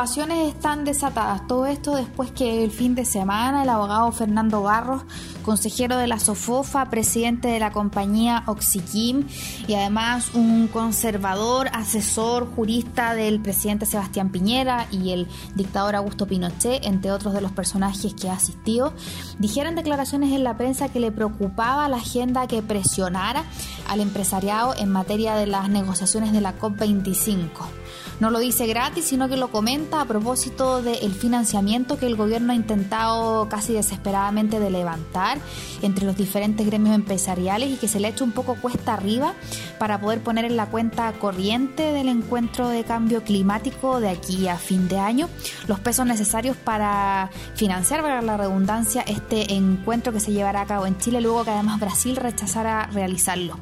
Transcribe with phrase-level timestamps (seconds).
[0.00, 1.46] pasiones están desatadas.
[1.46, 5.02] Todo esto después que el fin de semana el abogado Fernando Barros,
[5.42, 9.26] consejero de la SOFOFA, presidente de la compañía Oxiquim
[9.68, 16.82] y además un conservador, asesor, jurista del presidente Sebastián Piñera y el dictador Augusto Pinochet,
[16.86, 18.94] entre otros de los personajes que ha asistido,
[19.38, 23.44] dijeron declaraciones en la prensa que le preocupaba la agenda que presionara
[23.86, 27.50] al empresariado en materia de las negociaciones de la COP25.
[28.20, 32.52] No lo dice gratis, sino que lo comenta a propósito del financiamiento que el gobierno
[32.52, 35.38] ha intentado casi desesperadamente de levantar
[35.82, 39.34] entre los diferentes gremios empresariales y que se le ha hecho un poco cuesta arriba
[39.78, 44.56] para poder poner en la cuenta corriente del encuentro de cambio climático de aquí a
[44.56, 45.28] fin de año
[45.66, 50.86] los pesos necesarios para financiar, para la redundancia, este encuentro que se llevará a cabo
[50.86, 53.56] en Chile luego que además Brasil rechazara realizarlo.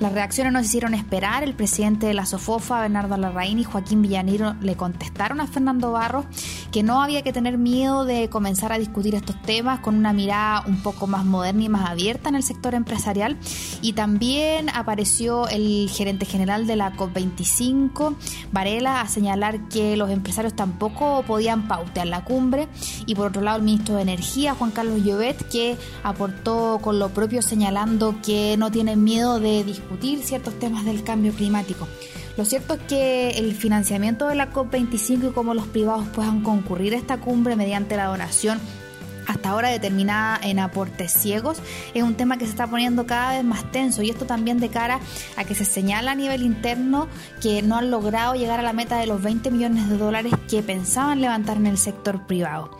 [0.00, 1.44] Las reacciones nos hicieron esperar.
[1.44, 6.24] El presidente de la SOFOFA, Bernardo Larraín y Joaquín Villaniro le contestaron a Fernando Barros
[6.72, 10.64] que no había que tener miedo de comenzar a discutir estos temas con una mirada
[10.66, 13.36] un poco más moderna y más abierta en el sector empresarial.
[13.82, 18.16] Y también apareció el gerente general de la COP25,
[18.52, 22.68] Varela, a señalar que los empresarios tampoco podían pautear la cumbre.
[23.04, 27.10] Y por otro lado, el ministro de Energía, Juan Carlos Llobet, que aportó con lo
[27.10, 29.89] propio señalando que no tienen miedo de discutir
[30.22, 31.88] ciertos temas del cambio climático.
[32.36, 36.94] Lo cierto es que el financiamiento de la COP25 y cómo los privados puedan concurrir
[36.94, 38.58] a esta cumbre mediante la donación
[39.26, 41.58] hasta ahora determinada en aportes ciegos,
[41.94, 44.68] es un tema que se está poniendo cada vez más tenso y esto también de
[44.68, 45.00] cara
[45.36, 47.08] a que se señala a nivel interno
[47.40, 50.62] que no han logrado llegar a la meta de los 20 millones de dólares que
[50.62, 52.70] pensaban levantar en el sector privado.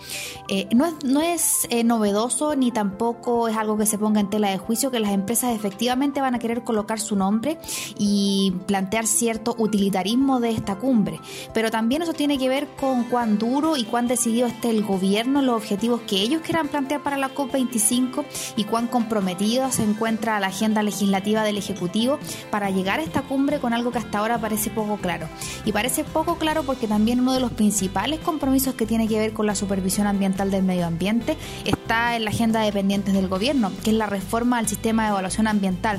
[0.48, 4.30] Eh, no es, no es eh, novedoso ni tampoco es algo que se ponga en
[4.30, 7.58] tela de juicio que las empresas efectivamente van a querer colocar su nombre
[7.98, 11.20] y plantear cierto utilitarismo de esta cumbre,
[11.54, 15.42] pero también eso tiene que ver con cuán duro y cuán decidido esté el gobierno
[15.42, 18.24] los objetivos que ellos quieran plantear para la COP25
[18.54, 22.20] y cuán comprometido se encuentra la agenda legislativa del Ejecutivo
[22.50, 25.28] para llegar a esta cumbre con algo que hasta ahora parece poco claro.
[25.64, 29.32] Y parece poco claro porque también uno de los principales compromisos que tiene que ver
[29.32, 33.72] con la supervisión ambiental del medio ambiente está en la agenda de pendientes del gobierno,
[33.82, 35.98] que es la reforma al sistema de evaluación ambiental.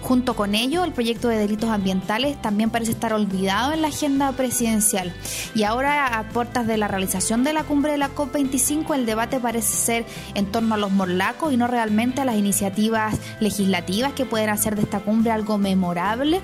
[0.00, 4.30] Junto con ello, el proyecto de delitos ambientales también parece estar olvidado en la agenda
[4.32, 5.12] presidencial.
[5.54, 9.40] Y ahora, a puertas de la realización de la cumbre de la COP25, el debate
[9.40, 14.24] parece ser en torno a los morlacos y no realmente a las iniciativas legislativas que
[14.24, 16.40] pueden hacer de esta cumbre algo memorable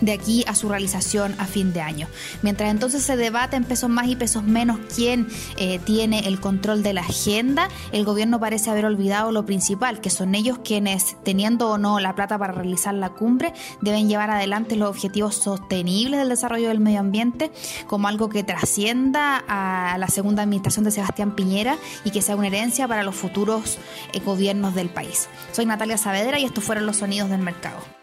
[0.00, 2.08] de aquí a su realización a fin de año.
[2.42, 6.82] Mientras entonces se debate en pesos más y pesos menos quién eh, tiene el control
[6.82, 11.68] de la agenda, el gobierno parece haber olvidado lo principal, que son ellos quienes, teniendo
[11.68, 16.28] o no la plata para realizar la cumbre, deben llevar adelante los objetivos sostenibles del
[16.28, 17.50] desarrollo del medio ambiente
[17.86, 22.48] como algo que trascienda a la segunda administración de Sebastián Piñera y que sea una
[22.48, 23.78] herencia para los futuros
[24.12, 25.28] eh, gobiernos del país.
[25.52, 27.97] Soy Natalia Saavedra y estos fueron los sonidos del mercado.